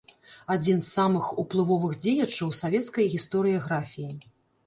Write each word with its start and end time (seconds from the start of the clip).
Адзін 0.53 0.79
з 0.83 0.87
самых 0.99 1.25
уплывовых 1.43 1.93
дзеячаў 2.05 2.53
савецкай 2.61 3.05
гістарыяграфіі. 3.17 4.09